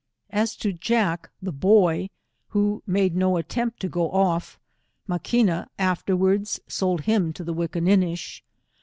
As 0.31 0.55
to 0.55 0.73
Jack, 0.73 1.29
the 1.43 1.51
boy, 1.51 2.09
who 2.47 2.81
made 2.87 3.15
no 3.15 3.37
attempt 3.37 3.79
to 3.81 3.87
go 3.87 4.09
off, 4.09 4.59
Maquina 5.07 5.67
afterwards 5.77 6.59
sold 6.67 7.01
him 7.01 7.31
to 7.33 7.43
the 7.43 7.53
Wickin 7.53 7.85
ninish. 7.85 8.41